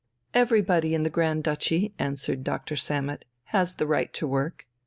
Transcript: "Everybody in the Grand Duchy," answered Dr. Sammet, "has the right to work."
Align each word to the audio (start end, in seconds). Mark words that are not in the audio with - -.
"Everybody 0.33 0.95
in 0.95 1.03
the 1.03 1.11
Grand 1.11 1.43
Duchy," 1.43 1.93
answered 1.99 2.43
Dr. 2.43 2.75
Sammet, 2.75 3.23
"has 3.53 3.75
the 3.75 3.85
right 3.85 4.11
to 4.13 4.25
work." 4.25 4.65